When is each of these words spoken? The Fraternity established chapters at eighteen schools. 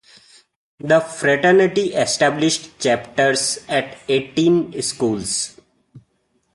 The 0.79 0.99
Fraternity 0.99 1.93
established 1.93 2.79
chapters 2.79 3.59
at 3.69 3.99
eighteen 4.07 4.81
schools. 4.81 5.59